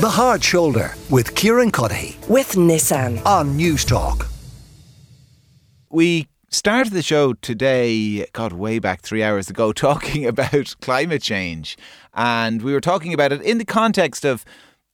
The 0.00 0.08
Hard 0.08 0.42
Shoulder 0.42 0.94
with 1.10 1.34
Kieran 1.34 1.70
Cuddihy 1.70 2.26
with 2.26 2.52
Nissan. 2.52 3.22
on 3.26 3.54
News 3.54 3.84
Talk. 3.84 4.28
We 5.90 6.26
started 6.48 6.94
the 6.94 7.02
show 7.02 7.34
today, 7.34 8.24
God, 8.32 8.54
way 8.54 8.78
back 8.78 9.02
three 9.02 9.22
hours 9.22 9.50
ago, 9.50 9.72
talking 9.74 10.24
about 10.24 10.74
climate 10.80 11.20
change. 11.20 11.76
And 12.14 12.62
we 12.62 12.72
were 12.72 12.80
talking 12.80 13.12
about 13.12 13.30
it 13.30 13.42
in 13.42 13.58
the 13.58 13.66
context 13.66 14.24
of 14.24 14.42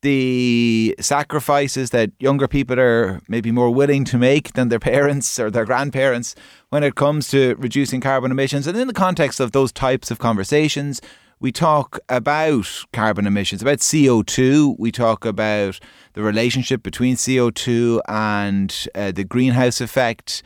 the 0.02 0.96
sacrifices 0.98 1.90
that 1.90 2.10
younger 2.18 2.48
people 2.48 2.80
are 2.80 3.20
maybe 3.28 3.52
more 3.52 3.70
willing 3.70 4.04
to 4.06 4.18
make 4.18 4.54
than 4.54 4.70
their 4.70 4.80
parents 4.92 5.38
or 5.38 5.52
their 5.52 5.64
grandparents 5.64 6.34
when 6.70 6.82
it 6.82 6.96
comes 6.96 7.28
to 7.28 7.54
reducing 7.58 8.00
carbon 8.00 8.32
emissions. 8.32 8.66
And 8.66 8.76
in 8.76 8.88
the 8.88 8.92
context 8.92 9.38
of 9.38 9.52
those 9.52 9.70
types 9.70 10.10
of 10.10 10.18
conversations, 10.18 11.00
we 11.40 11.52
talk 11.52 11.98
about 12.08 12.84
carbon 12.92 13.26
emissions, 13.26 13.62
about 13.62 13.78
CO2. 13.78 14.76
We 14.78 14.90
talk 14.90 15.24
about 15.24 15.78
the 16.14 16.22
relationship 16.22 16.82
between 16.82 17.16
CO2 17.16 18.00
and 18.08 18.88
uh, 18.94 19.12
the 19.12 19.24
greenhouse 19.24 19.80
effect. 19.80 20.42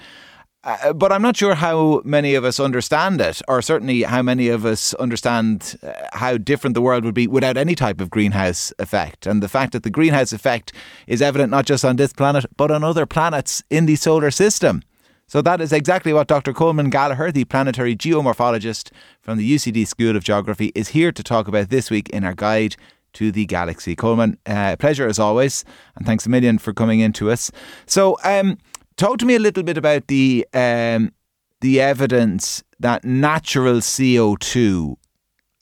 Uh, 0.62 0.92
but 0.92 1.10
I'm 1.10 1.22
not 1.22 1.36
sure 1.36 1.54
how 1.54 2.02
many 2.04 2.34
of 2.34 2.44
us 2.44 2.60
understand 2.60 3.20
it, 3.20 3.40
or 3.48 3.62
certainly 3.62 4.02
how 4.02 4.20
many 4.20 4.48
of 4.48 4.66
us 4.66 4.92
understand 4.94 5.78
uh, 5.82 5.92
how 6.12 6.36
different 6.36 6.74
the 6.74 6.82
world 6.82 7.04
would 7.04 7.14
be 7.14 7.26
without 7.26 7.56
any 7.56 7.74
type 7.74 8.00
of 8.00 8.10
greenhouse 8.10 8.70
effect. 8.78 9.26
And 9.26 9.42
the 9.42 9.48
fact 9.48 9.72
that 9.72 9.84
the 9.84 9.90
greenhouse 9.90 10.34
effect 10.34 10.72
is 11.06 11.22
evident 11.22 11.50
not 11.50 11.64
just 11.64 11.84
on 11.84 11.96
this 11.96 12.12
planet, 12.12 12.44
but 12.58 12.70
on 12.70 12.84
other 12.84 13.06
planets 13.06 13.62
in 13.70 13.86
the 13.86 13.96
solar 13.96 14.30
system. 14.30 14.82
So 15.30 15.40
that 15.42 15.60
is 15.60 15.72
exactly 15.72 16.12
what 16.12 16.26
Dr. 16.26 16.52
Colman 16.52 16.90
Gallagher, 16.90 17.30
the 17.30 17.44
planetary 17.44 17.94
geomorphologist 17.94 18.90
from 19.22 19.38
the 19.38 19.54
UCD 19.54 19.86
School 19.86 20.16
of 20.16 20.24
Geography, 20.24 20.72
is 20.74 20.88
here 20.88 21.12
to 21.12 21.22
talk 21.22 21.46
about 21.46 21.70
this 21.70 21.88
week 21.88 22.08
in 22.08 22.24
our 22.24 22.34
guide 22.34 22.74
to 23.12 23.30
the 23.30 23.46
galaxy. 23.46 23.94
Colman, 23.94 24.38
uh, 24.46 24.74
pleasure 24.80 25.06
as 25.06 25.20
always, 25.20 25.64
and 25.94 26.04
thanks 26.04 26.26
a 26.26 26.28
million 26.28 26.58
for 26.58 26.72
coming 26.72 26.98
in 26.98 27.12
to 27.12 27.30
us. 27.30 27.52
So, 27.86 28.18
um, 28.24 28.58
talk 28.96 29.18
to 29.18 29.24
me 29.24 29.36
a 29.36 29.38
little 29.38 29.62
bit 29.62 29.78
about 29.78 30.08
the 30.08 30.48
um, 30.52 31.12
the 31.60 31.80
evidence 31.80 32.64
that 32.80 33.04
natural 33.04 33.80
CO 33.82 34.34
two 34.34 34.98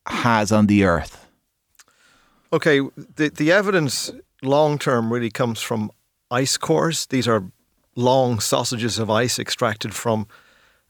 has 0.06 0.50
on 0.50 0.68
the 0.68 0.84
Earth. 0.84 1.28
Okay, 2.54 2.80
the 3.16 3.28
the 3.28 3.52
evidence 3.52 4.10
long 4.42 4.78
term 4.78 5.12
really 5.12 5.30
comes 5.30 5.60
from 5.60 5.90
ice 6.30 6.56
cores. 6.56 7.04
These 7.04 7.28
are 7.28 7.52
long 7.98 8.38
sausages 8.38 8.98
of 8.98 9.10
ice 9.10 9.38
extracted 9.38 9.92
from 9.92 10.26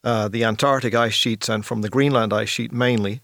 uh, 0.05 0.29
the 0.29 0.45
Antarctic 0.45 0.95
ice 0.95 1.15
sheets 1.15 1.49
and 1.49 1.65
from 1.65 1.81
the 1.81 1.89
Greenland 1.89 2.33
ice 2.33 2.51
sheet 2.51 2.71
mainly, 2.71 3.21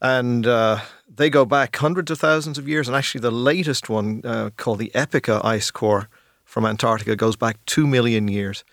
and 0.00 0.46
uh, 0.46 0.78
they 1.12 1.30
go 1.30 1.44
back 1.44 1.74
hundreds 1.74 2.10
of 2.10 2.20
thousands 2.20 2.58
of 2.58 2.68
years. 2.68 2.86
And 2.86 2.96
actually, 2.96 3.22
the 3.22 3.32
latest 3.32 3.88
one 3.88 4.20
uh, 4.24 4.50
called 4.56 4.78
the 4.78 4.92
Epica 4.94 5.44
ice 5.44 5.70
core 5.70 6.08
from 6.44 6.64
Antarctica 6.64 7.16
goes 7.16 7.36
back 7.36 7.56
two 7.66 7.86
million 7.86 8.28
years. 8.28 8.64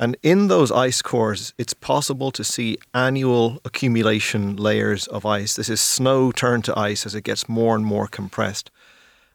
And 0.00 0.16
in 0.22 0.48
those 0.48 0.72
ice 0.72 1.00
cores, 1.02 1.54
it's 1.58 1.74
possible 1.74 2.32
to 2.32 2.42
see 2.42 2.78
annual 2.92 3.60
accumulation 3.64 4.56
layers 4.56 5.06
of 5.06 5.24
ice. 5.24 5.54
This 5.54 5.68
is 5.68 5.80
snow 5.80 6.32
turned 6.32 6.64
to 6.64 6.78
ice 6.78 7.06
as 7.06 7.14
it 7.14 7.22
gets 7.22 7.48
more 7.48 7.76
and 7.76 7.84
more 7.84 8.08
compressed. 8.08 8.70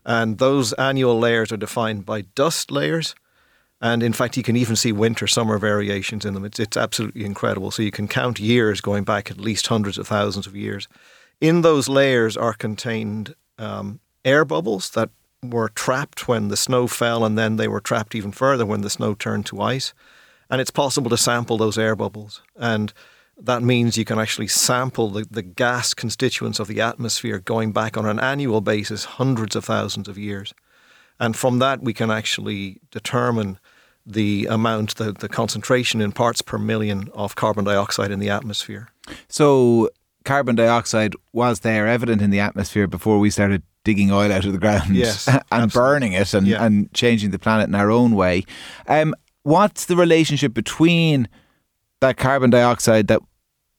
And 0.03 0.39
those 0.39 0.73
annual 0.73 1.17
layers 1.17 1.51
are 1.51 1.57
defined 1.57 2.05
by 2.05 2.21
dust 2.35 2.71
layers. 2.71 3.15
And 3.79 4.01
in 4.01 4.13
fact, 4.13 4.37
you 4.37 4.43
can 4.43 4.55
even 4.55 4.75
see 4.75 4.91
winter 4.91 5.27
summer 5.27 5.59
variations 5.59 6.25
in 6.25 6.33
them. 6.33 6.45
It's, 6.45 6.59
it's 6.59 6.77
absolutely 6.77 7.25
incredible. 7.25 7.69
So 7.71 7.83
you 7.83 7.91
can 7.91 8.07
count 8.07 8.39
years 8.39 8.81
going 8.81 9.03
back 9.03 9.29
at 9.29 9.39
least 9.39 9.67
hundreds 9.67 9.97
of 9.97 10.07
thousands 10.07 10.47
of 10.47 10.55
years. 10.55 10.87
In 11.39 11.61
those 11.61 11.87
layers 11.87 12.35
are 12.35 12.53
contained 12.53 13.35
um, 13.59 13.99
air 14.25 14.45
bubbles 14.45 14.89
that 14.91 15.09
were 15.43 15.69
trapped 15.69 16.27
when 16.27 16.47
the 16.47 16.57
snow 16.57 16.87
fell, 16.87 17.23
and 17.23 17.37
then 17.37 17.57
they 17.57 17.67
were 17.67 17.79
trapped 17.79 18.15
even 18.15 18.31
further 18.31 18.65
when 18.65 18.81
the 18.81 18.89
snow 18.89 19.13
turned 19.13 19.45
to 19.47 19.61
ice. 19.61 19.93
And 20.49 20.59
it's 20.59 20.71
possible 20.71 21.09
to 21.11 21.17
sample 21.17 21.57
those 21.57 21.77
air 21.77 21.95
bubbles. 21.95 22.41
And 22.55 22.91
that 23.39 23.61
means 23.61 23.97
you 23.97 24.05
can 24.05 24.17
actually 24.17 24.47
sample 24.47 25.09
the, 25.09 25.27
the 25.29 25.43
gas 25.43 25.93
constituents 25.93 26.59
of 26.59 26.67
the 26.67 26.81
atmosphere 26.81 27.37
going 27.37 27.71
back 27.71 27.95
on 27.95 28.07
an 28.07 28.19
annual 28.19 28.61
basis, 28.61 29.05
hundreds 29.05 29.55
of 29.55 29.65
thousands 29.65 30.07
of 30.07 30.17
years. 30.17 30.55
And 31.19 31.35
from 31.35 31.59
that, 31.59 31.81
we 31.81 31.93
can 31.93 32.09
actually 32.09 32.79
determine 32.91 33.59
the 34.09 34.47
amount, 34.49 34.95
the, 34.95 35.11
the 35.11 35.27
concentration 35.27 35.99
in 36.01 36.11
parts 36.13 36.41
per 36.41 36.57
million 36.57 37.09
of 37.13 37.35
carbon 37.35 37.65
dioxide 37.65 38.09
in 38.11 38.19
the 38.19 38.29
atmosphere. 38.29 38.87
So, 39.27 39.89
carbon 40.23 40.55
dioxide 40.55 41.13
was 41.33 41.59
there 41.59 41.87
evident 41.87 42.21
in 42.21 42.29
the 42.29 42.39
atmosphere 42.39 42.87
before 42.87 43.19
we 43.19 43.29
started 43.29 43.63
digging 43.83 44.11
oil 44.11 44.31
out 44.31 44.45
of 44.45 44.51
the 44.53 44.57
ground 44.59 44.95
Yes, 44.95 45.27
and 45.29 45.41
absolutely. 45.51 45.79
burning 45.79 46.13
it 46.13 46.33
and, 46.33 46.47
Yeah. 46.47 46.63
and 46.65 46.91
changing 46.93 47.31
the 47.31 47.39
planet 47.39 47.67
in 47.67 47.75
our 47.75 47.91
own 47.91 48.15
way. 48.15 48.43
Um, 48.87 49.13
what's 49.43 49.85
the 49.85 49.95
relationship 49.95 50.53
between 50.53 51.27
that 52.01 52.17
carbon 52.17 52.49
dioxide 52.49 53.07
that 53.07 53.21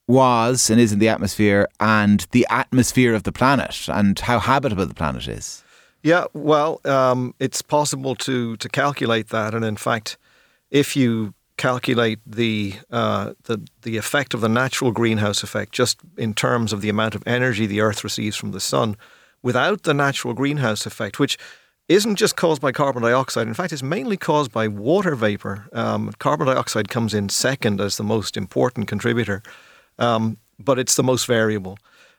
was 0.07 0.71
and 0.71 0.81
is 0.81 0.93
in 0.93 0.99
the 0.99 1.09
atmosphere 1.09 1.69
and 1.81 2.27
the 2.31 2.47
atmosphere 2.51 3.15
of 3.15 3.25
the 3.25 3.33
planet 3.33 3.87
and 3.89 4.19
how 4.19 4.39
habitable 4.39 4.87
the 4.87 4.95
planet 4.95 5.29
is? 5.29 5.63
Yeah, 6.03 6.27
well, 6.33 6.81
um, 6.85 7.35
it's 7.41 7.63
possible 7.63 8.15
to 8.17 8.57
to 8.57 8.69
calculate 8.69 9.29
that, 9.29 9.55
and 9.55 9.65
in 9.65 9.77
fact, 9.77 10.17
if 10.71 10.97
you 10.97 11.35
calculate 11.57 12.21
the 12.25 12.75
uh, 12.91 13.35
the 13.45 13.67
the 13.83 13.97
effect 13.97 14.33
of 14.33 14.41
the 14.41 14.49
natural 14.49 14.93
greenhouse 14.93 15.43
effect 15.43 15.73
just 15.73 15.99
in 16.17 16.35
terms 16.35 16.73
of 16.73 16.81
the 16.81 16.89
amount 16.89 17.15
of 17.15 17.23
energy 17.27 17.67
the 17.67 17.81
Earth 17.81 18.05
receives 18.05 18.37
from 18.37 18.53
the 18.53 18.61
sun, 18.61 18.97
without 19.43 19.83
the 19.83 19.95
natural 19.95 20.35
greenhouse 20.35 20.87
effect, 20.87 21.19
which 21.19 21.37
isn't 21.89 22.17
just 22.17 22.37
caused 22.37 22.61
by 22.61 22.71
carbon 22.71 23.03
dioxide. 23.03 23.49
In 23.49 23.55
fact, 23.55 23.73
it's 23.73 23.83
mainly 23.83 24.17
caused 24.17 24.53
by 24.53 24.69
water 24.69 25.15
vapor. 25.17 25.69
Um, 25.73 26.13
carbon 26.19 26.47
dioxide 26.47 26.89
comes 26.89 27.15
in 27.15 27.29
second 27.29 27.81
as 27.81 27.97
the 27.97 28.05
most 28.05 28.37
important 28.37 28.89
contributor, 28.89 29.43
um, 29.99 30.37
but 30.59 30.79
it's 30.79 30.95
the 30.95 31.03
most 31.03 31.27
variable. 31.27 31.79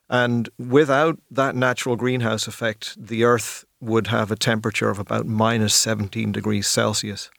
And 0.10 0.50
without 0.58 1.20
that 1.32 1.56
natural 1.56 1.96
greenhouse 1.96 2.48
effect, 2.48 2.96
the 3.00 3.24
Earth 3.24 3.66
would 3.80 4.08
have 4.08 4.32
a 4.32 4.36
temperature 4.36 4.90
of 4.90 5.00
about 5.00 5.26
minus 5.26 5.74
17 5.76 6.32
degrees 6.32 6.68
Celsius. 6.68 7.30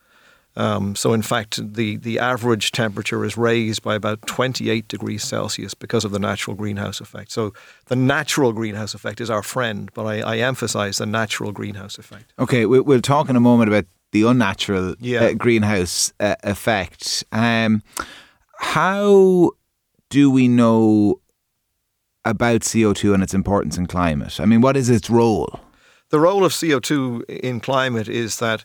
Um, 0.56 0.96
so, 0.96 1.12
in 1.12 1.22
fact, 1.22 1.60
the, 1.74 1.96
the 1.96 2.18
average 2.18 2.72
temperature 2.72 3.24
is 3.24 3.36
raised 3.36 3.82
by 3.82 3.94
about 3.94 4.20
28 4.26 4.88
degrees 4.88 5.22
Celsius 5.22 5.74
because 5.74 6.04
of 6.04 6.10
the 6.10 6.18
natural 6.18 6.56
greenhouse 6.56 7.00
effect. 7.00 7.30
So, 7.30 7.52
the 7.86 7.94
natural 7.96 8.52
greenhouse 8.52 8.92
effect 8.94 9.20
is 9.20 9.30
our 9.30 9.42
friend, 9.44 9.90
but 9.94 10.06
I, 10.06 10.20
I 10.20 10.38
emphasize 10.38 10.98
the 10.98 11.06
natural 11.06 11.52
greenhouse 11.52 11.98
effect. 11.98 12.32
Okay, 12.38 12.66
we- 12.66 12.80
we'll 12.80 13.00
talk 13.00 13.28
in 13.28 13.36
a 13.36 13.40
moment 13.40 13.68
about 13.68 13.84
the 14.12 14.22
unnatural 14.24 14.96
Yeah. 14.98 15.20
uh, 15.26 15.32
greenhouse 15.34 16.12
uh, 16.18 16.34
effect. 16.42 17.22
Um, 17.30 17.82
how 18.58 19.52
do 20.08 20.30
we 20.32 20.48
know 20.48 21.20
about 22.24 22.60
CO2 22.60 23.14
and 23.14 23.22
its 23.22 23.34
importance 23.34 23.78
in 23.78 23.86
climate? 23.86 24.40
I 24.40 24.44
mean, 24.44 24.60
what 24.60 24.76
is 24.76 24.90
its 24.90 25.10
role? 25.10 25.60
The 26.10 26.20
role 26.20 26.44
of 26.44 26.52
CO2 26.52 27.24
in 27.24 27.60
climate 27.60 28.08
is 28.08 28.38
that 28.38 28.64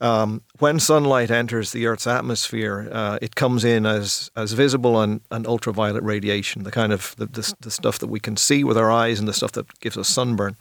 um, 0.00 0.42
when 0.58 0.80
sunlight 0.80 1.30
enters 1.30 1.72
the 1.72 1.86
Earth's 1.86 2.06
atmosphere, 2.06 2.88
uh, 2.90 3.18
it 3.20 3.36
comes 3.36 3.64
in 3.64 3.84
as 3.84 4.30
as 4.34 4.52
visible 4.52 5.00
and, 5.00 5.20
and 5.30 5.46
ultraviolet 5.46 6.02
radiation, 6.02 6.62
the 6.62 6.70
kind 6.70 6.92
of 6.92 7.14
the, 7.16 7.26
the, 7.26 7.54
the 7.60 7.70
stuff 7.70 7.98
that 7.98 8.06
we 8.06 8.18
can 8.18 8.36
see 8.36 8.64
with 8.64 8.78
our 8.78 8.90
eyes 8.90 9.18
and 9.18 9.28
the 9.28 9.34
stuff 9.34 9.52
that 9.52 9.78
gives 9.80 9.98
us 9.98 10.08
sunburn. 10.08 10.56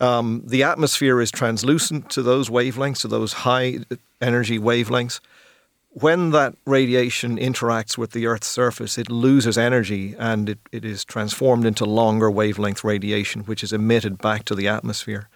Um, 0.00 0.42
the 0.44 0.64
atmosphere 0.64 1.20
is 1.20 1.30
translucent 1.30 2.10
to 2.10 2.22
those 2.22 2.50
wavelengths, 2.50 3.02
to 3.02 3.08
those 3.08 3.32
high 3.32 3.78
energy 4.20 4.58
wavelengths. 4.58 5.20
When 5.96 6.30
that 6.30 6.56
radiation 6.66 7.38
interacts 7.38 7.96
with 7.96 8.10
the 8.10 8.26
Earth's 8.26 8.48
surface, 8.48 8.98
it 8.98 9.08
loses 9.08 9.56
energy 9.56 10.16
and 10.18 10.48
it, 10.48 10.58
it 10.72 10.84
is 10.84 11.04
transformed 11.04 11.64
into 11.64 11.84
longer 11.84 12.28
wavelength 12.28 12.82
radiation, 12.82 13.42
which 13.42 13.62
is 13.62 13.72
emitted 13.72 14.18
back 14.18 14.44
to 14.46 14.56
the 14.56 14.66
atmosphere. 14.66 15.28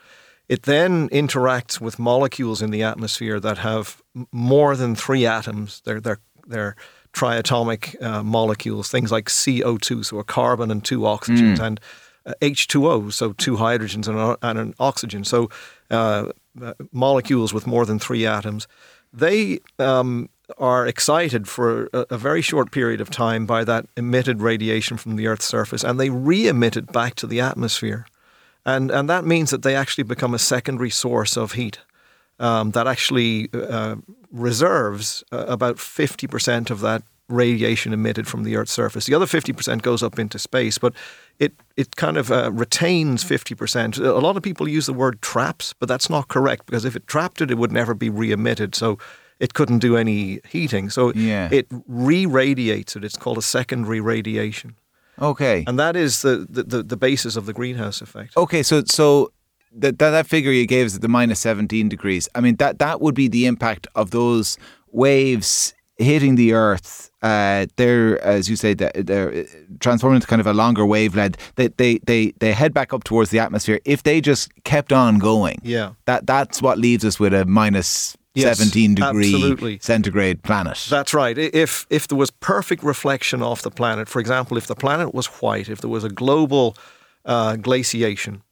It 0.49 0.65
then 0.65 1.09
interacts 1.11 1.81
with 1.81 2.01
molecules 2.01 2.61
in 2.61 2.73
the 2.73 2.83
atmosphere 2.83 3.39
that 3.39 3.59
have 3.59 4.03
more 4.33 4.75
than 4.75 4.97
three 4.97 5.25
atoms. 5.25 5.81
They're, 5.85 6.01
they're, 6.01 6.21
they're 6.49 6.75
triatomic 7.13 8.01
uh, 8.03 8.25
molecules, 8.25 8.91
things 8.91 9.13
like 9.13 9.27
CO2, 9.27 10.07
so 10.07 10.19
a 10.19 10.25
carbon 10.25 10.73
and 10.73 10.85
two 10.85 11.01
oxygens, 11.01 11.61
and 11.61 11.81
uh, 12.27 12.35
H2O, 12.43 13.13
so 13.13 13.33
two 13.35 13.57
hydrogens 13.57 14.09
and, 14.09 14.37
and 14.43 14.59
an 14.59 14.75
oxygen. 14.81 15.23
So 15.23 15.51
uh, 15.91 16.33
uh, 16.61 16.75
molecules 16.91 17.55
with 17.55 17.69
more 17.69 17.87
than 17.87 18.01
three 18.01 18.27
atoms. 18.27 18.67
They 19.13 19.61
um, 19.79 20.29
are 20.57 20.87
excited 20.87 21.47
for 21.49 21.89
a, 21.93 22.07
a 22.11 22.19
very 22.19 22.41
short 22.43 22.71
period 22.71 23.01
of 23.01 23.11
time 23.11 23.47
by 23.47 23.65
that 23.65 23.87
emitted 23.97 24.41
radiation 24.41 24.97
from 24.97 25.17
the 25.17 25.27
Earth's 25.27 25.47
surface, 25.47 25.85
and 25.85 26.01
they 26.01 26.11
re-emit 26.11 26.77
it 26.77 26.93
back 26.93 27.15
to 27.17 27.27
the 27.27 27.41
atmosphere. 27.41 28.07
And, 28.65 28.91
and 28.91 29.09
that 29.09 29.25
means 29.25 29.51
that 29.51 29.63
they 29.63 29.75
actually 29.75 30.05
become 30.05 30.35
a 30.35 30.39
secondary 30.39 30.91
source 30.91 31.37
of 31.37 31.53
heat 31.53 31.79
um, 32.39 32.71
that 32.73 32.87
actually 32.87 33.49
uh, 33.53 33.97
reserves 34.31 35.25
uh, 35.33 35.45
about 35.49 35.77
50% 35.77 36.71
of 36.71 36.81
that 36.81 37.03
radiation 37.29 37.93
emitted 37.93 38.27
from 38.27 38.45
the 38.45 38.57
Earth's 38.57 38.73
surface. 38.73 39.07
The 39.07 39.15
other 39.15 39.27
50% 39.27 39.83
goes 39.83 40.03
up 40.03 40.19
into 40.19 40.39
space, 40.39 40.79
but 40.79 40.95
it, 41.39 41.53
it 41.77 41.97
kind 41.97 42.17
of 42.17 42.33
uh, 42.33 42.51
retains 42.53 43.23
50%. 43.23 43.99
A 43.99 44.13
lot 44.19 44.37
of 44.37 44.43
people 44.43 44.67
use 44.67 44.87
the 44.87 44.95
word 44.95 45.21
traps, 45.21 45.75
but 45.79 45.89
that's 45.89 46.09
not 46.09 46.29
correct 46.29 46.67
because 46.67 46.85
if 46.85 46.97
it 46.97 47.07
trapped 47.07 47.41
it, 47.41 47.51
it 47.51 47.59
would 47.59 47.73
never 47.73 47.95
be 47.95 48.09
re 48.09 48.33
emitted. 48.33 48.75
So 48.75 48.99
it 49.41 49.55
couldn't 49.55 49.79
do 49.79 49.97
any 49.97 50.41
heating. 50.49 50.91
So 50.91 51.13
Yeah. 51.15 51.49
it 51.53 51.67
re 51.87 52.27
radiates 52.27 52.97
it. 52.97 53.05
It's 53.05 53.17
called 53.17 53.39
a 53.39 53.43
secondary 53.43 54.01
radiation. 54.01 54.75
Okay. 55.21 55.65
And 55.67 55.79
that 55.79 55.97
is 55.97 56.23
the, 56.23 56.47
the, 56.49 56.63
the, 56.63 56.83
the 56.83 56.97
basis 56.97 57.37
of 57.37 57.47
the 57.47 57.53
greenhouse 57.53 58.01
effect. 58.01 58.37
Okay, 58.37 58.63
so 58.63 58.83
so 58.85 59.33
that 59.73 59.99
that, 59.99 60.11
that 60.11 60.27
figure 60.27 60.53
you 60.53 60.67
gave 60.67 60.87
is 60.87 60.95
at 60.97 61.03
the 61.03 61.09
minus 61.09 61.41
seventeen 61.41 61.89
degrees. 61.89 62.29
I 62.35 62.41
mean 62.41 62.57
that 62.57 62.79
that 62.79 63.01
would 63.01 63.15
be 63.15 63.29
the 63.29 63.47
impact 63.47 63.87
of 63.95 64.11
those 64.13 64.57
waves 64.93 65.75
hitting 65.97 66.37
the 66.37 66.53
Earth. 66.53 67.11
Uh, 67.23 67.67
they're 67.77 68.23
as 68.25 68.49
you 68.49 68.55
say 68.57 68.75
that 68.75 68.93
they're 69.07 69.33
uh, 69.41 69.43
transforming 69.81 70.17
into 70.17 70.27
kind 70.29 70.41
of 70.41 70.47
a 70.47 70.53
longer 70.55 70.87
wavelength. 70.87 71.37
They, 71.57 71.69
they 71.69 71.99
they 72.07 72.33
they 72.39 72.53
head 72.53 72.73
back 72.73 72.93
up 72.93 73.03
towards 73.05 73.31
the 73.31 73.41
atmosphere. 73.41 73.81
If 73.85 74.03
they 74.05 74.21
just 74.21 74.51
kept 74.65 74.93
on 74.93 75.19
going, 75.19 75.59
Yeah. 75.65 75.93
that 76.07 76.27
that's 76.27 76.63
what 76.63 76.79
leaves 76.79 77.05
us 77.05 77.19
with 77.19 77.35
a 77.35 77.45
minus 77.45 78.17
Yes, 78.39 78.59
seventeen 78.59 78.95
degree 78.95 79.35
absolutely. 79.35 79.79
centigrade 79.81 80.43
planet. 80.43 80.87
That's 80.89 81.13
right. 81.13 81.37
If 81.39 81.87
if 81.91 82.07
there 82.09 82.19
was 82.19 82.31
perfect 82.31 82.83
reflection 82.83 83.43
off 83.43 83.63
the 83.63 83.71
planet, 83.71 84.09
for 84.09 84.21
example, 84.21 84.57
if 84.57 84.67
the 84.67 84.75
planet 84.75 85.15
was 85.15 85.27
white, 85.43 85.69
if 85.69 85.81
there 85.81 85.91
was 85.91 86.05
a 86.05 86.09
global 86.09 86.77
uh, 87.25 87.57
glaciation, 87.57 88.43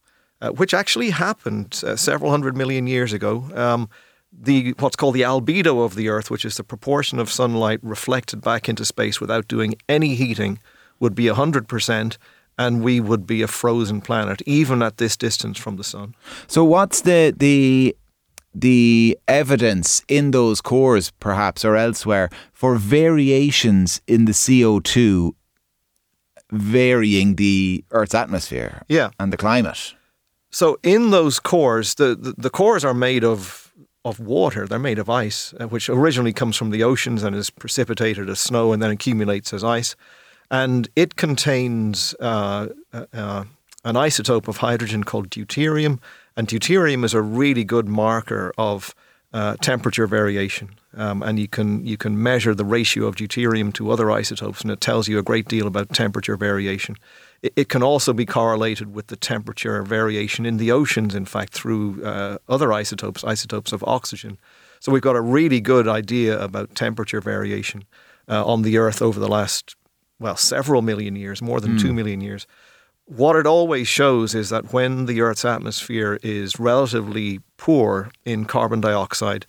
uh, 0.41 0.49
which 0.51 0.73
actually 0.73 1.11
happened 1.11 1.81
uh, 1.85 1.95
several 1.95 2.31
hundred 2.31 2.55
million 2.55 2.87
years 2.87 3.13
ago, 3.13 3.49
um, 3.55 3.89
the 4.31 4.73
what's 4.79 4.95
called 4.95 5.15
the 5.15 5.21
albedo 5.21 5.83
of 5.85 5.95
the 5.95 6.09
Earth, 6.09 6.29
which 6.29 6.45
is 6.45 6.55
the 6.55 6.63
proportion 6.63 7.19
of 7.19 7.31
sunlight 7.31 7.79
reflected 7.81 8.41
back 8.41 8.69
into 8.69 8.85
space 8.85 9.21
without 9.21 9.47
doing 9.47 9.75
any 9.87 10.15
heating, 10.15 10.59
would 10.99 11.15
be 11.15 11.27
hundred 11.27 11.67
percent, 11.67 12.17
and 12.57 12.83
we 12.83 12.99
would 12.99 13.25
be 13.25 13.41
a 13.41 13.47
frozen 13.47 14.01
planet, 14.01 14.41
even 14.45 14.81
at 14.81 14.97
this 14.97 15.17
distance 15.17 15.57
from 15.57 15.77
the 15.77 15.83
sun. 15.83 16.13
So 16.47 16.63
what's 16.63 17.01
the 17.01 17.33
the 17.35 17.95
the 18.61 19.17
evidence 19.27 20.03
in 20.07 20.31
those 20.31 20.61
cores, 20.61 21.11
perhaps 21.19 21.63
or 21.65 21.75
elsewhere, 21.75 22.29
for 22.53 22.75
variations 22.75 24.01
in 24.07 24.25
the 24.25 24.33
CO 24.33 24.79
two 24.79 25.35
varying 26.51 27.35
the 27.35 27.83
Earth's 27.91 28.15
atmosphere 28.15 28.83
Yeah. 28.87 29.09
and 29.19 29.31
the 29.33 29.37
climate? 29.37 29.93
So 30.49 30.79
in 30.81 31.11
those 31.11 31.39
cores, 31.39 31.95
the, 31.95 32.15
the, 32.15 32.33
the 32.37 32.49
cores 32.49 32.85
are 32.85 32.93
made 32.93 33.23
of 33.23 33.63
of 34.05 34.19
water. 34.21 34.65
They're 34.65 34.79
made 34.79 34.99
of 34.99 35.09
ice, 35.09 35.53
uh, 35.59 35.67
which 35.67 35.89
originally 35.89 36.31
comes 36.31 36.55
from 36.55 36.69
the 36.69 36.81
oceans 36.81 37.23
and 37.23 37.35
is 37.35 37.49
precipitated 37.49 38.29
as 38.29 38.39
snow 38.39 38.71
and 38.71 38.81
then 38.81 38.89
accumulates 38.89 39.53
as 39.53 39.65
ice. 39.65 39.97
And 40.49 40.87
it 40.95 41.17
contains 41.17 42.15
uh, 42.21 42.67
uh, 42.93 43.05
uh, 43.11 43.43
an 43.83 43.95
isotope 43.95 44.47
of 44.47 44.57
hydrogen 44.57 45.03
called 45.03 45.29
deuterium. 45.29 45.99
And 46.37 46.47
deuterium 46.47 47.03
is 47.03 47.15
a 47.15 47.21
really 47.21 47.63
good 47.63 47.87
marker 47.87 48.53
of 48.59 48.93
uh, 49.33 49.55
temperature 49.59 50.07
variation. 50.07 50.69
Um, 50.95 51.21
and 51.21 51.37
you 51.37 51.47
can 51.47 51.85
you 51.85 51.97
can 51.97 52.21
measure 52.21 52.55
the 52.55 52.63
ratio 52.63 53.05
of 53.07 53.15
deuterium 53.15 53.73
to 53.73 53.91
other 53.91 54.09
isotopes, 54.09 54.61
and 54.61 54.71
it 54.71 54.79
tells 54.79 55.07
you 55.07 55.19
a 55.19 55.23
great 55.23 55.47
deal 55.47 55.67
about 55.67 55.93
temperature 55.93 56.37
variation. 56.37 56.95
It, 57.41 57.53
it 57.55 57.69
can 57.69 57.83
also 57.83 58.13
be 58.13 58.25
correlated 58.25 58.93
with 58.95 59.07
the 59.07 59.15
temperature 59.15 59.81
variation 59.83 60.45
in 60.45 60.57
the 60.57 60.71
oceans, 60.71 61.15
in 61.15 61.25
fact, 61.25 61.53
through 61.53 62.03
uh, 62.05 62.37
other 62.47 62.71
isotopes, 62.71 63.23
isotopes 63.23 63.73
of 63.73 63.83
oxygen. 63.83 64.37
So 64.79 64.91
we've 64.91 65.01
got 65.01 65.15
a 65.15 65.21
really 65.21 65.59
good 65.59 65.87
idea 65.87 66.39
about 66.39 66.75
temperature 66.75 67.19
variation 67.19 67.83
uh, 68.29 68.45
on 68.45 68.61
the 68.61 68.77
Earth 68.77 69.01
over 69.01 69.19
the 69.19 69.27
last, 69.27 69.75
well, 70.19 70.37
several 70.37 70.81
million 70.83 71.15
years, 71.15 71.41
more 71.41 71.59
than 71.59 71.77
two 71.77 71.93
million 71.93 72.21
years. 72.21 72.45
What 73.07 73.37
it 73.37 73.47
always 73.47 73.87
shows 73.87 74.35
is 74.35 74.49
that 74.49 74.73
when 74.73 75.05
the 75.05 75.21
Earth's 75.21 75.45
atmosphere 75.45 76.19
is 76.23 76.59
relatively 76.59 77.39
poor 77.55 78.11
in 78.25 78.43
carbon 78.43 78.81
dioxide, 78.81 79.45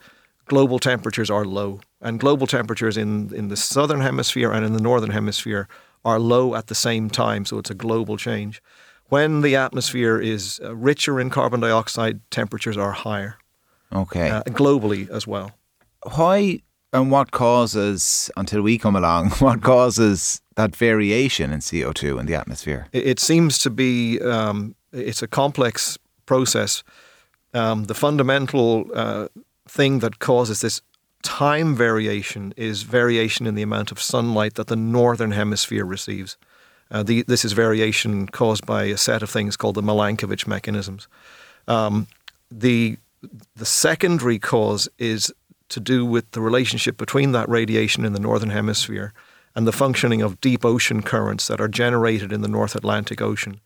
global 0.47 0.79
temperatures 0.79 1.29
are 1.29 1.45
low. 1.45 1.81
And 2.01 2.21
global 2.21 2.47
temperatures 2.47 2.97
in, 2.97 3.35
in 3.35 3.49
the 3.49 3.57
southern 3.57 4.01
hemisphere 4.01 4.53
and 4.53 4.65
in 4.65 4.75
the 4.75 4.81
northern 4.81 5.11
hemisphere 5.11 5.69
are 6.05 6.21
low 6.21 6.55
at 6.55 6.69
the 6.69 6.75
same 6.77 7.11
time. 7.11 7.45
So 7.45 7.59
it's 7.59 7.71
a 7.71 7.75
global 7.75 8.17
change. 8.17 8.63
When 9.07 9.41
the 9.41 9.57
atmosphere 9.57 10.21
is 10.21 10.61
uh, 10.63 10.77
richer 10.77 11.19
in 11.19 11.29
carbon 11.29 11.59
dioxide, 11.59 12.21
temperatures 12.31 12.77
are 12.77 12.93
higher 12.93 13.39
Okay. 13.93 14.31
uh, 14.31 14.43
globally 14.45 15.11
as 15.11 15.27
well. 15.27 15.51
Why 16.15 16.61
and 16.93 17.11
what 17.11 17.31
causes 17.31 18.31
until 18.37 18.63
we 18.63 18.79
come 18.79 18.97
along? 18.97 19.31
What 19.39 19.63
causes 19.63 20.41
that 20.55 20.75
variation 20.75 21.53
in 21.53 21.61
CO 21.61 21.93
two 21.93 22.19
in 22.19 22.27
the 22.27 22.35
atmosphere? 22.35 22.87
It, 22.93 23.07
it 23.07 23.21
seems 23.21 23.59
to 23.59 23.71
be 23.71 24.21
um, 24.21 24.75
it's 24.93 25.23
a 25.23 25.29
complex 25.29 25.99
process. 26.27 26.83
Um, 27.55 27.85
the 27.85 27.95
fundamental 27.95 28.87
uh, 28.95 29.29
thing 29.69 30.01
that 30.01 30.19
causes 30.19 30.61
this 30.61 30.83
time 31.23 31.75
variation 31.75 32.53
is 32.57 32.83
variation 32.83 33.47
in 33.47 33.55
the 33.55 33.63
amount 33.63 33.91
of 33.91 34.01
sunlight 34.01 34.55
that 34.55 34.69
the 34.69 34.77
northern 34.77 35.33
hemisphere 35.33 35.85
receives. 35.85 36.37
Uh, 36.91 37.03
the, 37.03 37.23
this 37.23 37.45
is 37.45 37.53
variation 37.53 38.27
caused 38.27 38.65
by 38.65 38.85
a 38.85 38.97
set 38.97 39.23
of 39.23 39.31
things 39.31 39.57
called 39.57 39.75
the 39.75 39.83
Milankovitch 39.83 40.47
mechanisms. 40.47 41.09
Um, 41.67 42.07
the 42.51 42.99
the 43.57 43.67
secondary 43.67 44.39
cause 44.39 44.89
is 44.97 45.33
to 45.69 45.81
do 45.81 46.05
with 46.05 46.31
the 46.33 46.41
relationship 46.41 46.97
between 46.97 47.33
that 47.33 47.49
radiation 47.49 48.05
in 48.05 48.13
the 48.13 48.21
northern 48.21 48.51
hemisphere 48.51 49.13
and 49.55 49.67
the 49.67 49.73
functioning 49.73 50.23
of 50.23 50.41
deep 50.41 50.65
ocean 50.65 51.03
currents 51.03 51.49
that 51.49 51.61
are 51.61 51.69
generated 51.69 52.33
in 52.33 52.43
the 52.43 52.49
North 52.49 52.77
Atlantic 52.77 53.21
Ocean. 53.21 53.61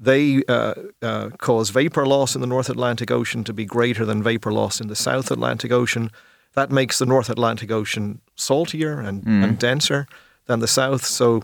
They 0.00 0.42
uh, 0.48 0.74
uh, 1.02 1.30
cause 1.38 1.70
vapor 1.70 2.06
loss 2.06 2.34
in 2.34 2.40
the 2.40 2.46
North 2.46 2.68
Atlantic 2.68 3.10
Ocean 3.10 3.44
to 3.44 3.52
be 3.52 3.64
greater 3.64 4.04
than 4.04 4.22
vapor 4.22 4.52
loss 4.52 4.80
in 4.80 4.88
the 4.88 4.94
South 4.94 5.30
Atlantic 5.30 5.72
Ocean. 5.72 6.10
That 6.54 6.70
makes 6.70 6.98
the 6.98 7.06
North 7.06 7.30
Atlantic 7.30 7.70
Ocean 7.72 8.20
saltier 8.36 9.00
and, 9.00 9.26
and 9.26 9.58
denser 9.58 10.06
than 10.46 10.60
the 10.60 10.68
South. 10.68 11.04
So 11.04 11.42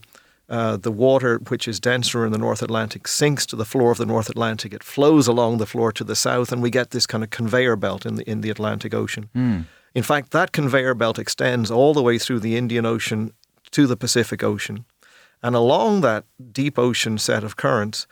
uh, 0.49 0.77
the 0.77 0.93
water, 0.93 1.39
which 1.49 1.67
is 1.67 1.81
denser 1.81 2.25
in 2.27 2.33
the 2.33 2.39
North 2.39 2.63
Atlantic, 2.63 3.09
sinks 3.09 3.47
to 3.47 3.57
the 3.57 3.65
floor 3.65 3.91
of 3.91 3.99
the 3.99 4.07
North 4.07 4.29
Atlantic. 4.29 4.73
It 4.75 4.85
flows 4.85 5.27
along 5.27 5.59
the 5.59 5.67
floor 5.67 5.91
to 5.93 6.05
the 6.05 6.15
south, 6.15 6.53
and 6.53 6.63
we 6.63 6.71
get 6.71 6.91
this 6.91 7.07
kind 7.07 7.25
of 7.25 7.31
conveyor 7.31 7.77
belt 7.77 8.05
in 8.05 8.17
the 8.17 8.31
in 8.31 8.43
the 8.43 8.51
Atlantic 8.51 8.93
Ocean. 8.93 9.31
In 9.95 10.03
fact, 10.03 10.33
that 10.33 10.53
conveyor 10.53 10.95
belt 10.95 11.19
extends 11.19 11.71
all 11.71 11.95
the 11.95 12.03
way 12.03 12.19
through 12.19 12.41
the 12.41 12.57
Indian 12.57 12.85
Ocean 12.85 13.33
to 13.71 13.87
the 13.87 13.97
Pacific 13.97 14.43
Ocean, 14.43 14.85
and 15.43 15.55
along 15.55 16.01
that 16.01 16.25
deep 16.53 16.79
ocean 16.79 17.19
set 17.19 17.45
of 17.45 17.57
currents, 17.57 18.07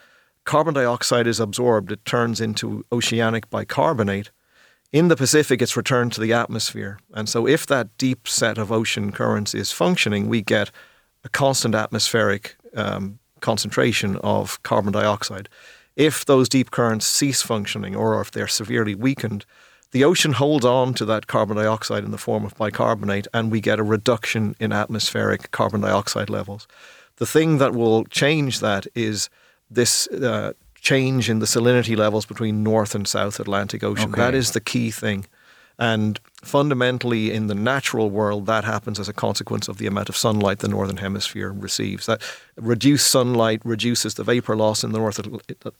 carbon 0.45 0.73
dioxide 0.73 1.27
is 1.27 1.39
absorbed. 1.39 1.91
It 1.91 2.05
turns 2.05 2.39
into 2.39 2.85
oceanic 2.91 3.49
bicarbonate. 3.49 4.31
In 4.91 5.07
the 5.07 5.15
Pacific, 5.15 5.61
it's 5.61 5.75
returned 5.75 6.13
to 6.13 6.21
the 6.21 6.33
atmosphere. 6.33 6.99
And 7.13 7.27
so, 7.27 7.47
if 7.47 7.65
that 7.67 7.97
deep 7.97 8.27
set 8.27 8.57
of 8.57 8.71
ocean 8.71 9.11
currents 9.11 9.55
is 9.55 9.71
functioning, 9.71 10.29
we 10.29 10.41
get 10.41 10.69
a 11.23 11.29
constant 11.29 11.73
atmospheric 11.73 12.55
um, 12.75 13.19
concentration 13.41 14.17
of 14.17 14.61
carbon 14.63 14.93
dioxide. 14.93 15.49
If 15.95 16.25
those 16.25 16.49
deep 16.49 16.71
currents 16.71 17.05
cease 17.05 17.41
functioning 17.41 17.95
or 17.95 18.19
if 18.21 18.31
they're 18.31 18.47
severely 18.47 18.95
weakened, 18.95 19.45
the 19.93 20.03
ocean 20.03 20.33
holds 20.33 20.65
on 20.65 20.95
to 20.95 21.05
that 21.05 21.27
carbon 21.27 21.55
dioxide 21.55 22.03
in 22.03 22.09
the 22.09 22.17
form 22.17 22.43
of 22.45 22.57
bicarbonate, 22.57 23.27
and 23.31 23.51
we 23.51 23.61
get 23.61 23.79
a 23.79 23.83
reduction 23.83 24.55
in 24.59 24.73
atmospheric 24.73 25.51
carbon 25.51 25.81
dioxide 25.81 26.31
levels. 26.31 26.67
The 27.17 27.27
thing 27.27 27.59
that 27.59 27.73
will 27.73 28.03
change 28.05 28.59
that 28.59 28.87
is 28.95 29.29
this 29.69 30.07
uh, 30.07 30.53
change 30.81 31.29
in 31.29 31.39
the 31.39 31.45
salinity 31.45 31.95
levels 31.95 32.25
between 32.25 32.63
North 32.63 32.95
and 32.95 33.07
South 33.07 33.39
Atlantic 33.39 33.83
Ocean. 33.83 34.09
Okay. 34.09 34.21
That 34.21 34.33
is 34.33 34.51
the 34.51 34.59
key 34.59 34.89
thing. 34.89 35.27
And 35.79 36.19
fundamentally, 36.43 37.31
in 37.31 37.47
the 37.47 37.55
natural 37.55 38.09
world, 38.09 38.45
that 38.45 38.63
happens 38.63 38.99
as 38.99 39.09
a 39.09 39.13
consequence 39.13 39.67
of 39.67 39.77
the 39.77 39.87
amount 39.87 40.09
of 40.09 40.15
sunlight 40.15 40.59
the 40.59 40.67
northern 40.67 40.97
hemisphere 40.97 41.51
receives. 41.51 42.05
That 42.05 42.21
reduced 42.57 43.09
sunlight 43.09 43.61
reduces 43.65 44.13
the 44.13 44.23
vapor 44.23 44.55
loss 44.55 44.83
in 44.83 44.91
the 44.91 44.99
North 44.99 45.19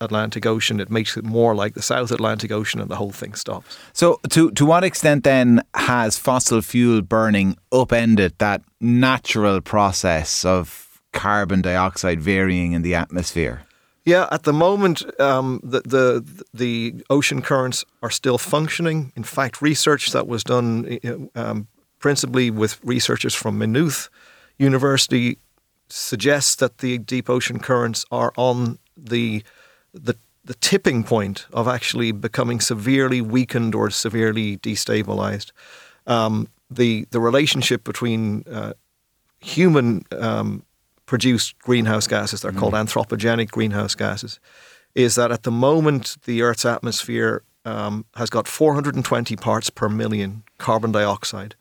Atlantic 0.02 0.46
Ocean. 0.46 0.80
It 0.80 0.90
makes 0.90 1.16
it 1.16 1.24
more 1.24 1.54
like 1.54 1.76
the 1.76 1.82
South 1.82 2.12
Atlantic 2.12 2.52
Ocean, 2.52 2.82
and 2.82 2.90
the 2.90 2.96
whole 2.96 3.12
thing 3.12 3.36
stops. 3.36 3.78
So, 3.94 4.20
to 4.30 4.52
to 4.52 4.66
what 4.66 4.84
extent 4.84 5.24
then 5.24 5.62
has 5.76 6.18
fossil 6.18 6.62
fuel 6.62 7.02
burning 7.02 7.58
upended 7.72 8.38
that 8.40 8.62
natural 8.80 9.62
process 9.62 10.44
of 10.44 11.00
carbon 11.12 11.62
dioxide 11.62 12.20
varying 12.20 12.72
in 12.72 12.82
the 12.82 12.96
atmosphere? 12.96 13.62
Yeah, 14.06 14.28
at 14.32 14.44
the 14.44 14.52
moment, 14.52 15.04
um, 15.20 15.62
the, 15.64 15.82
the 15.82 16.46
the 16.54 17.04
ocean 17.10 17.42
currents 17.42 17.86
are 18.02 18.10
still 18.10 18.38
functioning. 18.38 19.14
In 19.16 19.24
fact, 19.24 19.62
research 19.62 20.12
that 20.12 20.28
was 20.28 20.44
done 20.44 21.00
uh, 21.04 21.40
um, 21.40 21.68
principally 22.00 22.52
with 22.52 22.84
researchers 22.84 23.34
from 23.34 23.58
Maynooth 23.58 24.10
University 24.58 25.38
suggests 25.88 26.56
that 26.56 26.80
the 26.80 26.98
deep 26.98 27.30
ocean 27.30 27.60
currents 27.60 28.06
are 28.12 28.34
on 28.36 28.78
the 28.98 29.42
the 29.94 30.16
the 30.44 30.56
tipping 30.56 31.06
point 31.06 31.46
of 31.54 31.68
actually 31.70 32.12
becoming 32.12 32.60
severely 32.60 33.22
weakened 33.22 33.74
or 33.74 33.90
severely 33.90 34.58
destabilized. 34.58 35.52
Um, 36.08 36.50
the 36.70 37.08
the 37.12 37.22
relationship 37.22 37.86
between 37.86 38.44
uh, 38.52 38.74
human 39.40 40.06
um, 40.12 40.64
produced 41.14 41.56
greenhouse 41.60 42.08
gases, 42.08 42.42
they're 42.42 42.52
called 42.52 42.74
anthropogenic 42.74 43.52
greenhouse 43.52 43.94
gases, 43.94 44.40
is 44.96 45.14
that 45.14 45.32
at 45.32 45.44
the 45.44 45.52
moment 45.52 46.18
the 46.26 46.42
Earth's 46.42 46.66
atmosphere 46.66 47.44
um, 47.66 48.04
has 48.16 48.32
got 48.32 48.48
420 48.48 49.36
parts 49.36 49.70
per 49.70 49.88
million 49.88 50.42
carbon 50.58 50.92
dioxide. 50.92 51.54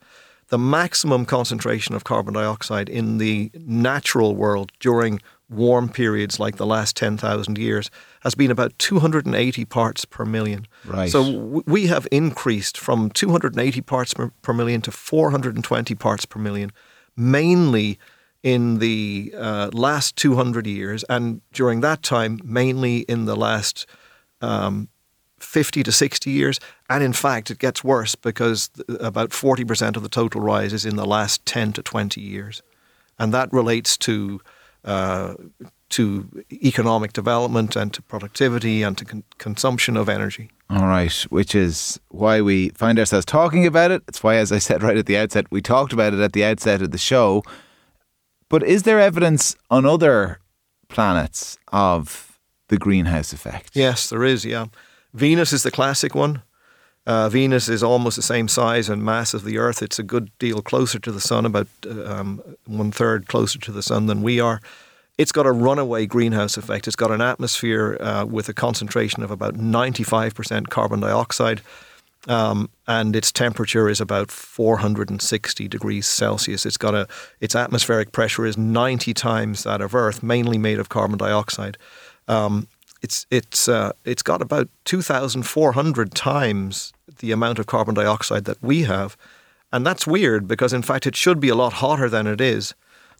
The 0.47 0.57
maximum 0.57 1.27
concentration 1.27 1.93
of 1.93 2.03
carbon 2.03 2.33
dioxide 2.33 2.89
in 2.89 3.19
the 3.19 3.51
natural 3.53 4.35
world 4.35 4.71
during 4.79 5.21
warm 5.51 5.87
periods 5.87 6.39
like 6.39 6.55
the 6.55 6.65
last 6.65 6.97
10,000 6.97 7.55
years 7.59 7.91
has 8.21 8.33
been 8.33 8.49
about 8.49 8.73
280 8.79 9.65
parts 9.65 10.03
per 10.03 10.25
million. 10.25 10.65
Right. 10.83 11.11
So 11.11 11.23
w- 11.23 11.63
we 11.67 11.85
have 11.85 12.07
increased 12.11 12.75
from 12.75 13.11
280 13.11 13.81
parts 13.81 14.15
per, 14.15 14.31
per 14.41 14.51
million 14.51 14.81
to 14.81 14.89
420 14.89 15.93
parts 15.93 16.25
per 16.25 16.39
million, 16.39 16.71
mainly 17.15 17.99
in 18.43 18.79
the 18.79 19.33
uh, 19.37 19.69
last 19.73 20.15
200 20.17 20.67
years, 20.67 21.03
and 21.09 21.41
during 21.53 21.81
that 21.81 22.03
time, 22.03 22.39
mainly 22.43 22.99
in 22.99 23.25
the 23.25 23.35
last 23.35 23.87
um, 24.41 24.89
50 25.39 25.83
to 25.83 25.91
60 25.91 26.29
years. 26.29 26.59
And 26.89 27.03
in 27.03 27.13
fact, 27.13 27.49
it 27.51 27.59
gets 27.59 27.83
worse 27.83 28.15
because 28.15 28.69
about 28.99 29.31
40% 29.31 29.95
of 29.95 30.03
the 30.03 30.09
total 30.09 30.41
rise 30.41 30.73
is 30.73 30.85
in 30.85 30.95
the 30.95 31.05
last 31.05 31.45
10 31.45 31.73
to 31.73 31.83
20 31.83 32.21
years. 32.21 32.61
And 33.19 33.33
that 33.33 33.51
relates 33.51 33.97
to 33.99 34.41
uh, 34.83 35.35
to 35.89 36.43
economic 36.51 37.13
development 37.13 37.75
and 37.75 37.93
to 37.93 38.01
productivity 38.01 38.81
and 38.81 38.97
to 38.97 39.05
con- 39.05 39.23
consumption 39.37 39.95
of 39.95 40.09
energy. 40.09 40.49
All 40.69 40.87
right, 40.87 41.13
which 41.29 41.53
is 41.53 41.99
why 42.09 42.41
we 42.41 42.69
find 42.69 42.97
ourselves 42.97 43.25
talking 43.25 43.67
about 43.67 43.91
it. 43.91 44.01
It's 44.07 44.23
why, 44.23 44.35
as 44.37 44.51
I 44.51 44.57
said 44.57 44.81
right 44.81 44.97
at 44.97 45.05
the 45.05 45.17
outset, 45.17 45.45
we 45.51 45.61
talked 45.61 45.93
about 45.93 46.13
it 46.13 46.19
at 46.19 46.33
the 46.33 46.43
outset 46.43 46.81
of 46.81 46.91
the 46.91 46.97
show. 46.97 47.43
But 48.53 48.61
is 48.61 48.83
there 48.83 48.99
evidence 48.99 49.55
on 49.71 49.83
other 49.83 50.37
planets 50.87 51.57
of 51.71 52.37
the 52.67 52.77
greenhouse 52.77 53.33
effect? 53.33 53.71
Yes, 53.73 54.11
there 54.11 54.23
is. 54.23 54.45
Yeah, 54.45 54.67
Venus 55.11 55.53
is 55.53 55.63
the 55.63 55.71
classic 55.71 56.13
one. 56.13 56.43
Uh, 57.07 57.29
Venus 57.29 57.67
is 57.67 57.81
almost 57.81 58.15
the 58.15 58.21
same 58.21 58.47
size 58.47 58.89
and 58.89 59.03
mass 59.03 59.33
as 59.33 59.41
the 59.41 59.57
Earth. 59.57 59.81
It's 59.81 59.97
a 59.97 60.03
good 60.03 60.29
deal 60.37 60.61
closer 60.61 60.99
to 60.99 61.11
the 61.11 61.19
Sun, 61.19 61.47
about 61.47 61.65
uh, 61.83 62.05
um, 62.05 62.43
one 62.67 62.91
third 62.91 63.25
closer 63.25 63.57
to 63.57 63.71
the 63.71 63.81
Sun 63.81 64.05
than 64.05 64.21
we 64.21 64.39
are. 64.39 64.61
It's 65.17 65.31
got 65.31 65.47
a 65.47 65.51
runaway 65.51 66.05
greenhouse 66.05 66.55
effect. 66.55 66.85
It's 66.85 66.95
got 66.95 67.09
an 67.09 67.21
atmosphere 67.21 67.97
uh, 67.99 68.23
with 68.29 68.49
a 68.49 68.53
concentration 68.53 69.23
of 69.23 69.31
about 69.31 69.55
95% 69.55 70.67
carbon 70.67 70.99
dioxide, 70.99 71.61
um, 72.27 72.69
and 72.87 73.15
its 73.15 73.31
temperature 73.31 73.89
is 73.89 73.99
about 73.99 74.31
460 74.31 75.67
degrees 75.67 76.05
Celsius. 76.07 76.65
It's 76.65 76.77
got 76.77 76.95
a 76.95 77.07
its 77.39 77.55
atmospheric 77.55 78.11
pressure 78.11 78.45
is 78.45 78.57
90 78.57 79.13
times 79.13 79.63
that 79.63 79.81
of 79.81 79.93
Earth, 79.93 80.23
mainly 80.23 80.57
made 80.57 80.79
of 80.79 80.89
carbon 80.89 81.17
dioxide. 81.17 81.77
Um, 82.27 82.67
it's 83.01 83.25
it's 83.29 83.67
uh, 83.67 83.91
it's 84.05 84.23
got 84.23 84.41
about 84.41 84.69
2,400 84.85 86.15
times 86.15 86.93
the 87.19 87.31
amount 87.31 87.59
of 87.59 87.67
carbon 87.67 87.95
dioxide 87.95 88.45
that 88.45 88.61
we 88.63 88.83
have, 88.83 89.17
and 89.71 89.85
that's 89.85 90.07
weird 90.07 90.47
because 90.47 90.71
in 90.71 90.81
fact 90.81 91.05
it 91.05 91.15
should 91.15 91.39
be 91.39 91.49
a 91.49 91.55
lot 91.55 91.73
hotter 91.73 92.09
than 92.09 92.27
it 92.27 92.39
is. 92.39 92.73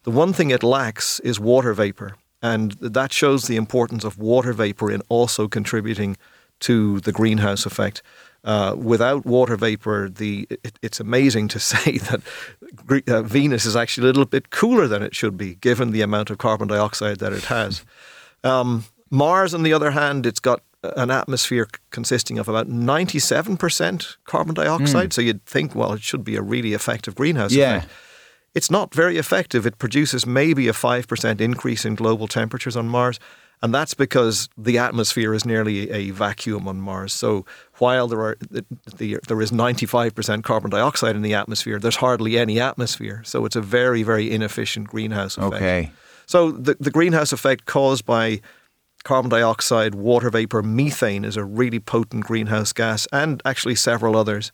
The 0.04 0.12
one 0.12 0.34
thing 0.34 0.50
it 0.50 0.64
lacks 0.64 1.20
is 1.22 1.40
water 1.40 1.74
vapor, 1.74 2.16
and 2.42 2.72
that 2.74 3.12
shows 3.12 3.44
the 3.44 3.58
importance 3.58 4.06
of 4.06 4.18
water 4.18 4.54
vapor 4.54 4.90
in 4.90 5.02
also 5.10 5.48
contributing 5.50 6.18
to 6.62 7.02
the 7.02 7.12
greenhouse 7.12 7.66
effect. 7.66 8.02
Uh, 8.46 8.76
without 8.78 9.26
water 9.26 9.56
vapor, 9.56 10.10
the 10.10 10.46
it, 10.50 10.78
it's 10.82 11.00
amazing 11.00 11.48
to 11.48 11.60
say 11.72 11.98
that 12.00 12.22
uh, 13.08 13.22
Venus 13.22 13.66
is 13.66 13.76
actually 13.76 14.04
a 14.06 14.08
little 14.08 14.26
bit 14.26 14.50
cooler 14.50 14.86
than 14.88 15.02
it 15.02 15.16
should 15.16 15.38
be, 15.38 15.56
given 15.56 15.92
the 15.92 16.02
amount 16.02 16.30
of 16.30 16.38
carbon 16.40 16.68
dioxide 16.68 17.20
that 17.20 17.32
it 17.32 17.46
has. 17.46 17.86
Um, 18.44 18.84
Mars, 19.10 19.54
on 19.54 19.64
the 19.64 19.72
other 19.72 19.92
hand, 19.92 20.26
it's 20.26 20.42
got 20.42 20.62
an 20.98 21.10
atmosphere 21.12 21.68
consisting 21.92 22.38
of 22.38 22.50
about 22.50 22.68
97% 22.68 24.18
carbon 24.26 24.54
dioxide. 24.54 25.14
So 25.14 25.22
you'd 25.22 25.46
think, 25.46 25.76
well, 25.76 25.94
it 25.94 26.02
should 26.02 26.24
be 26.26 26.36
a 26.36 26.42
really 26.42 26.74
effective 26.74 27.16
greenhouse 27.16 27.54
Yeah. 27.54 27.78
effect. 27.78 27.92
It's 28.54 28.70
not 28.70 28.94
very 28.94 29.18
effective. 29.18 29.66
It 29.66 29.78
produces 29.80 30.26
maybe 30.28 30.68
a 30.68 30.74
5% 30.74 31.42
increase 31.42 31.86
in 31.86 31.96
global 31.96 32.28
temperatures 32.28 32.76
on 32.76 32.88
Mars. 32.88 33.20
And 33.64 33.74
that's 33.74 33.94
because 33.94 34.50
the 34.58 34.78
atmosphere 34.78 35.34
is 35.34 35.46
nearly 35.46 35.90
a 35.90 36.10
vacuum 36.10 36.68
on 36.68 36.82
Mars. 36.82 37.14
So 37.14 37.46
while 37.78 38.10
there 38.10 38.20
are 38.20 38.38
the, 38.52 38.66
the, 38.98 39.20
there 39.30 39.42
is 39.42 39.52
95% 39.52 40.44
carbon 40.44 40.70
dioxide 40.70 41.16
in 41.16 41.22
the 41.22 41.34
atmosphere, 41.34 41.80
there's 41.80 41.96
hardly 41.96 42.38
any 42.38 42.60
atmosphere. 42.60 43.22
So 43.24 43.46
it's 43.46 43.56
a 43.56 43.62
very, 43.62 44.04
very 44.04 44.30
inefficient 44.30 44.90
greenhouse 44.90 45.38
effect. 45.38 45.56
Okay. 45.56 45.92
So 46.26 46.52
the, 46.52 46.76
the 46.78 46.92
greenhouse 46.92 47.32
effect 47.32 47.64
caused 47.64 48.06
by 48.06 48.42
carbon 49.06 49.32
dioxide, 49.32 49.96
water 49.96 50.30
vapor, 50.30 50.62
methane 50.62 51.24
is 51.24 51.38
a 51.38 51.46
really 51.46 51.80
potent 51.80 52.26
greenhouse 52.26 52.74
gas, 52.74 53.08
and 53.14 53.42
actually 53.46 53.76
several 53.76 54.18
others. 54.18 54.52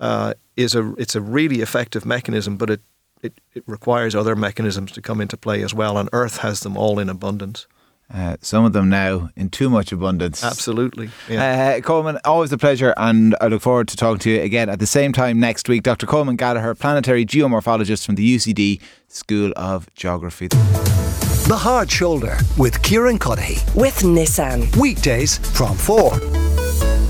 Uh, 0.00 0.32
is 0.56 0.74
a 0.74 0.94
it's 0.96 1.14
a 1.14 1.20
really 1.20 1.60
effective 1.60 2.06
mechanism, 2.06 2.56
but 2.56 2.70
it, 2.70 2.80
it 3.22 3.34
it 3.54 3.62
requires 3.66 4.14
other 4.14 4.34
mechanisms 4.34 4.92
to 4.92 5.02
come 5.02 5.20
into 5.20 5.36
play 5.36 5.62
as 5.62 5.74
well, 5.74 5.98
and 5.98 6.08
Earth 6.12 6.38
has 6.38 6.60
them 6.60 6.74
all 6.74 6.98
in 6.98 7.10
abundance. 7.10 7.66
Uh, 8.12 8.36
some 8.40 8.64
of 8.64 8.72
them 8.72 8.88
now 8.88 9.30
in 9.36 9.48
too 9.50 9.70
much 9.70 9.92
abundance. 9.92 10.42
Absolutely. 10.42 11.10
Yeah. 11.28 11.76
Uh, 11.78 11.80
Colman, 11.80 12.18
always 12.24 12.50
a 12.52 12.58
pleasure, 12.58 12.92
and 12.96 13.36
I 13.40 13.46
look 13.46 13.62
forward 13.62 13.86
to 13.88 13.96
talking 13.96 14.18
to 14.20 14.30
you 14.30 14.40
again 14.42 14.68
at 14.68 14.80
the 14.80 14.86
same 14.86 15.12
time 15.12 15.38
next 15.38 15.68
week. 15.68 15.84
Dr. 15.84 16.06
Colman 16.06 16.36
Gallagher, 16.36 16.74
planetary 16.74 17.24
geomorphologist 17.24 18.04
from 18.04 18.16
the 18.16 18.36
UCD 18.36 18.80
School 19.08 19.52
of 19.56 19.92
Geography. 19.94 20.48
The 20.48 21.56
Hard 21.56 21.90
Shoulder 21.90 22.36
with 22.58 22.82
Kieran 22.82 23.18
Cuddihy. 23.18 23.62
with 23.76 24.00
Nissan. 24.00 24.74
Weekdays 24.76 25.38
from 25.56 25.76
4 25.76 26.12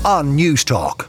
on 0.05 0.37
Newstalk. 0.37 1.07